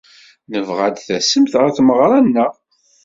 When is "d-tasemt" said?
0.95-1.53